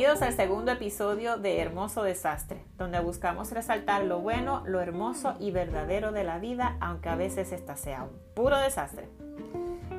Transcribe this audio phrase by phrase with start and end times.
[0.00, 5.50] Bienvenidos al segundo episodio de Hermoso Desastre, donde buscamos resaltar lo bueno, lo hermoso y
[5.50, 9.10] verdadero de la vida, aunque a veces esta sea un puro desastre.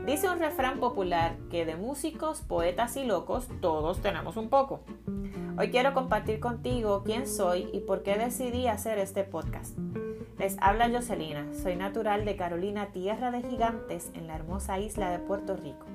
[0.08, 4.80] Dice un refrán popular que de músicos, poetas y locos todos tenemos un poco.
[5.60, 9.78] Hoy quiero compartir contigo quién soy y por qué decidí hacer este podcast.
[10.40, 15.20] Les habla Jocelina, soy natural de Carolina, tierra de gigantes, en la hermosa isla de
[15.20, 15.86] Puerto Rico.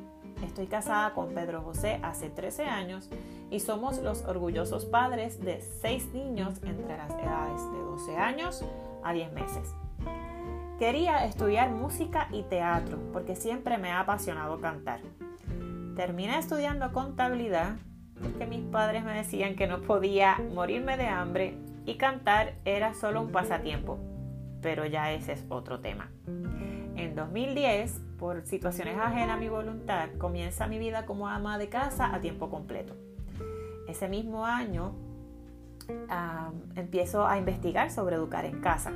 [0.43, 3.09] Estoy casada con Pedro José hace 13 años
[3.51, 8.65] y somos los orgullosos padres de 6 niños entre las edades de 12 años
[9.03, 9.75] a 10 meses.
[10.79, 15.01] Quería estudiar música y teatro porque siempre me ha apasionado cantar.
[15.97, 17.77] Terminé estudiando contabilidad
[18.21, 23.23] porque mis padres me decían que no podía morirme de hambre y cantar era solo
[23.23, 23.99] un pasatiempo,
[24.61, 26.11] pero ya ese es otro tema.
[27.07, 32.13] En 2010, por situaciones ajenas a mi voluntad, comienza mi vida como ama de casa
[32.13, 32.97] a tiempo completo.
[33.87, 34.93] Ese mismo año
[36.75, 38.91] empiezo a investigar sobre educar en casa,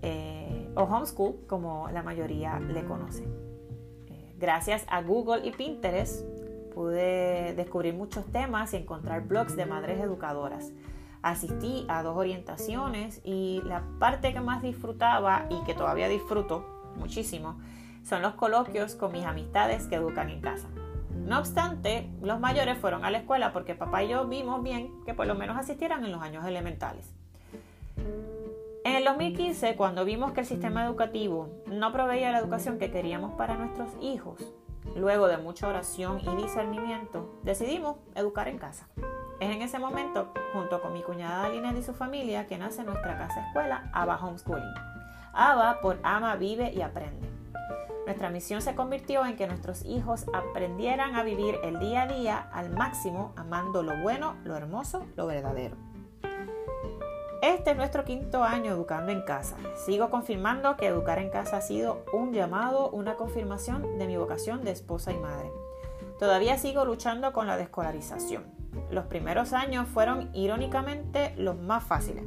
[0.00, 3.24] eh, o homeschool, como la mayoría le conoce.
[3.24, 6.24] Eh, gracias a Google y Pinterest
[6.72, 10.70] pude descubrir muchos temas y encontrar blogs de madres educadoras.
[11.20, 17.58] Asistí a dos orientaciones y la parte que más disfrutaba y que todavía disfruto muchísimo,
[18.04, 20.68] son los coloquios con mis amistades que educan en casa.
[21.14, 25.14] No obstante, los mayores fueron a la escuela porque papá y yo vimos bien que
[25.14, 27.14] por lo menos asistieran en los años elementales.
[28.84, 33.32] En el 2015, cuando vimos que el sistema educativo no proveía la educación que queríamos
[33.32, 34.52] para nuestros hijos,
[34.94, 38.86] luego de mucha oración y discernimiento, decidimos educar en casa.
[39.40, 43.16] Es en ese momento, junto con mi cuñada Lina y su familia, que nace nuestra
[43.16, 44.93] casa escuela Ava Homeschooling.
[45.34, 47.28] ABA por Ama, Vive y Aprende.
[48.06, 52.48] Nuestra misión se convirtió en que nuestros hijos aprendieran a vivir el día a día
[52.52, 55.76] al máximo, amando lo bueno, lo hermoso, lo verdadero.
[57.40, 59.56] Este es nuestro quinto año educando en casa.
[59.84, 64.64] Sigo confirmando que educar en casa ha sido un llamado, una confirmación de mi vocación
[64.64, 65.50] de esposa y madre.
[66.18, 68.44] Todavía sigo luchando con la descolarización.
[68.90, 72.24] Los primeros años fueron irónicamente los más fáciles.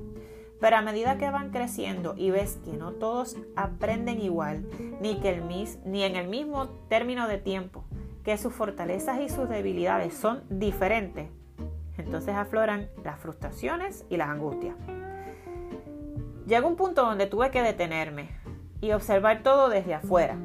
[0.60, 4.66] Pero a medida que van creciendo y ves que no todos aprenden igual,
[5.02, 7.84] ni, que el mis, ni en el mismo término de tiempo,
[8.24, 11.30] que sus fortalezas y sus debilidades son diferentes,
[11.98, 14.76] entonces afloran las frustraciones y las angustias.
[16.48, 18.30] Llegó un punto donde tuve que detenerme
[18.82, 20.38] y observar todo desde afuera,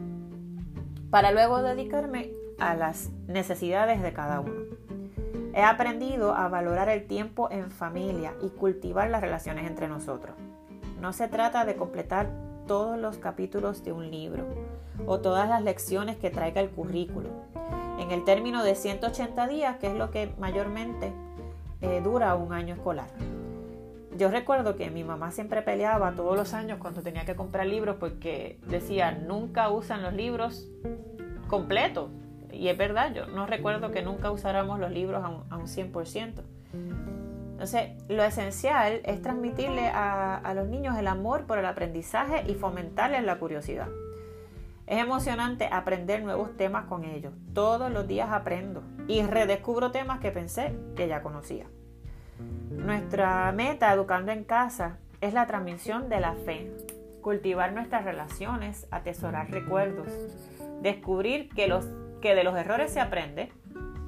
[1.10, 4.62] para luego dedicarme a las necesidades de cada uno.
[5.54, 10.34] He aprendido a valorar el tiempo en familia y cultivar las relaciones entre nosotros.
[11.00, 12.30] No se trata de completar
[12.66, 14.46] todos los capítulos de un libro
[15.04, 17.28] o todas las lecciones que traiga el currículo.
[17.98, 21.12] En el término de 180 días, que es lo que mayormente
[21.82, 23.08] eh, dura un año escolar.
[24.16, 27.96] Yo recuerdo que mi mamá siempre peleaba todos los años cuando tenía que comprar libros
[27.98, 30.68] porque decía, nunca usan los libros
[31.48, 32.10] completos,
[32.52, 36.42] y es verdad, yo no recuerdo que nunca usáramos los libros a un, 100%.
[37.52, 43.24] Entonces, lo esencial es transmitirle a, los niños el amor por el aprendizaje y fomentarles
[43.24, 43.88] la curiosidad.
[44.86, 47.32] Es emocionante aprender nuevos temas con ellos.
[47.54, 51.66] Todos los días aprendo y redescubro temas que pensé que ya conocía.
[52.70, 56.72] Nuestra meta educando en casa es la transmisión de la fe,
[57.20, 60.08] cultivar nuestras relaciones, atesorar recuerdos,
[60.82, 61.86] descubrir que los
[62.22, 63.52] que de los errores se aprende,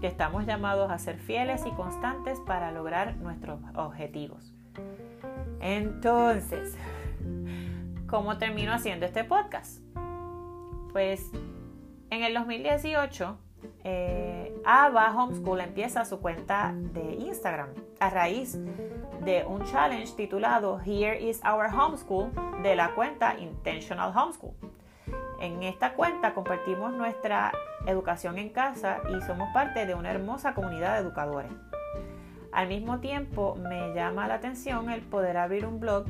[0.01, 4.55] que estamos llamados a ser fieles y constantes para lograr nuestros objetivos.
[5.61, 6.77] Entonces,
[8.09, 9.81] ¿cómo termino haciendo este podcast?
[10.93, 11.31] Pues
[12.11, 13.37] en el 2018,
[13.83, 18.57] eh, Ava Homeschool empieza su cuenta de Instagram a raíz
[19.25, 22.31] de un challenge titulado Here is Our Homeschool
[22.63, 24.55] de la cuenta Intentional Homeschool.
[25.44, 27.53] En esta cuenta compartimos nuestra
[27.87, 31.52] educación en casa y somos parte de una hermosa comunidad de educadores.
[32.50, 36.06] Al mismo tiempo me llama la atención el poder abrir un blog.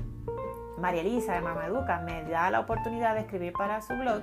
[0.78, 4.22] María Elisa de Mama Educa me da la oportunidad de escribir para su blog,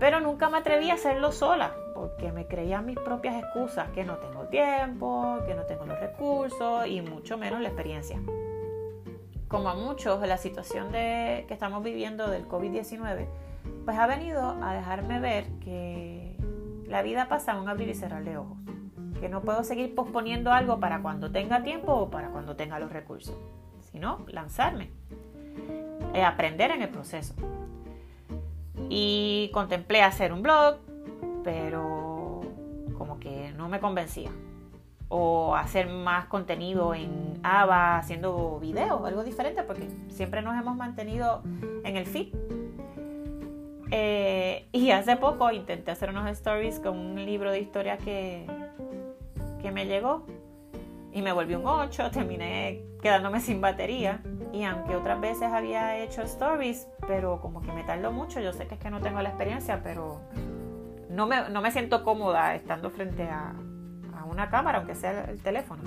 [0.00, 4.16] pero nunca me atreví a hacerlo sola porque me creía mis propias excusas, que no
[4.16, 8.18] tengo tiempo, que no tengo los recursos y mucho menos la experiencia.
[9.48, 13.26] Como a muchos, la situación de, que estamos viviendo del COVID-19
[13.84, 16.36] pues ha venido a dejarme ver que
[16.86, 18.58] la vida pasa en un abrir y cerrar de ojos,
[19.18, 22.92] que no puedo seguir posponiendo algo para cuando tenga tiempo o para cuando tenga los
[22.92, 23.34] recursos,
[23.90, 24.90] sino lanzarme,
[26.14, 27.34] eh, aprender en el proceso.
[28.90, 30.76] Y contemplé hacer un blog,
[31.42, 32.42] pero
[32.96, 34.30] como que no me convencía.
[35.08, 41.42] O hacer más contenido en AVA haciendo videos, algo diferente, porque siempre nos hemos mantenido
[41.84, 42.34] en el feed.
[43.90, 48.46] Eh, y hace poco intenté hacer unos stories con un libro de historia que,
[49.62, 50.26] que me llegó
[51.10, 54.20] y me volví un 8, terminé quedándome sin batería.
[54.52, 58.66] Y aunque otras veces había hecho stories, pero como que me tardó mucho, yo sé
[58.66, 60.20] que es que no tengo la experiencia, pero
[61.08, 63.54] no me, no me siento cómoda estando frente a,
[64.30, 65.82] una cámara, aunque sea el teléfono.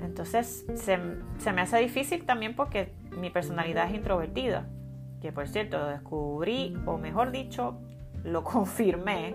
[0.00, 4.66] Entonces se, me hace difícil también porque mi personalidad es introvertida,
[5.20, 7.78] que por cierto lo descubrí, o mejor dicho,
[8.24, 9.34] lo confirmé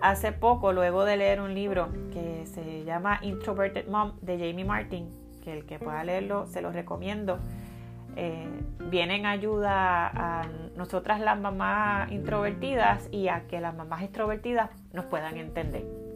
[0.00, 5.08] hace poco, luego de leer un libro que se llama Introverted Mom de Jamie Martin,
[5.42, 7.38] que el que pueda leerlo se lo recomiendo.
[8.16, 8.48] Eh,
[8.90, 15.04] viene en ayuda a nosotras las mamás introvertidas y a que las mamás extrovertidas nos
[15.04, 16.07] puedan entender.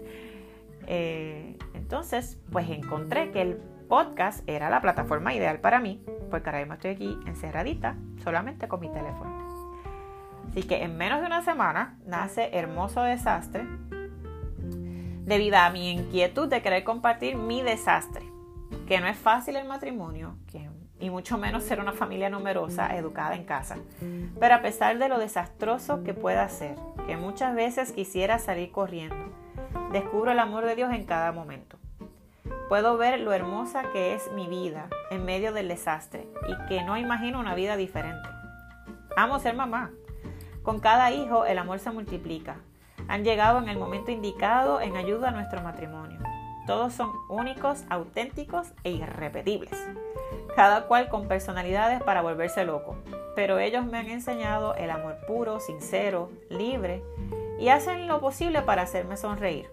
[0.86, 3.56] Eh, entonces, pues encontré que el
[3.88, 8.80] podcast era la plataforma ideal para mí, porque ahora mismo estoy aquí encerradita solamente con
[8.80, 9.30] mi teléfono.
[10.48, 13.66] Así que en menos de una semana nace Hermoso Desastre,
[15.24, 18.24] debido a mi inquietud de querer compartir mi desastre,
[18.86, 20.36] que no es fácil el matrimonio,
[20.98, 23.76] y mucho menos ser una familia numerosa educada en casa.
[24.38, 26.76] Pero a pesar de lo desastroso que pueda ser,
[27.06, 29.16] que muchas veces quisiera salir corriendo,
[29.92, 31.78] descubro el amor de Dios en cada momento.
[32.68, 36.96] Puedo ver lo hermosa que es mi vida en medio del desastre y que no
[36.96, 38.28] imagino una vida diferente.
[39.16, 39.90] Amo ser mamá.
[40.62, 42.56] Con cada hijo el amor se multiplica.
[43.08, 46.18] Han llegado en el momento indicado en ayuda a nuestro matrimonio.
[46.66, 49.76] Todos son únicos, auténticos e irrepetibles.
[50.56, 52.96] Cada cual con personalidades para volverse loco.
[53.34, 57.02] Pero ellos me han enseñado el amor puro, sincero, libre
[57.62, 59.70] y hacen lo posible para hacerme sonreír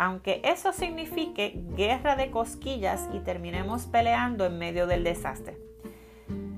[0.00, 5.58] aunque eso signifique guerra de cosquillas y terminemos peleando en medio del desastre.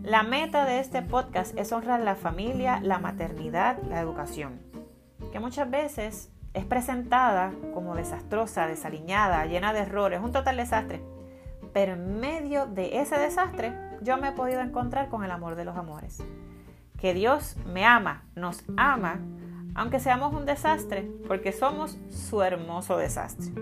[0.05, 4.61] La meta de este podcast es honrar la familia, la maternidad, la educación,
[5.33, 11.03] que muchas veces es presentada como desastrosa, desaliñada, llena de errores, un total desastre.
[11.73, 15.65] Pero en medio de ese desastre yo me he podido encontrar con el amor de
[15.65, 16.23] los amores.
[16.97, 19.19] Que Dios me ama, nos ama
[19.75, 23.53] aunque seamos un desastre, porque somos su hermoso desastre.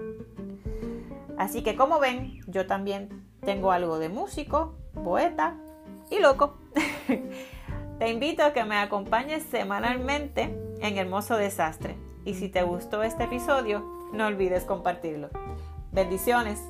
[1.39, 5.57] Así que como ven, yo también tengo algo de músico, poeta
[6.11, 6.59] y loco.
[7.99, 11.97] te invito a que me acompañes semanalmente en Hermoso Desastre.
[12.25, 13.81] Y si te gustó este episodio,
[14.12, 15.31] no olvides compartirlo.
[15.93, 16.61] Bendiciones.